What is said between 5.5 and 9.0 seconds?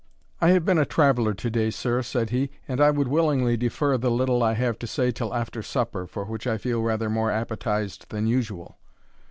supper, for which I feel rather more appetized than usual."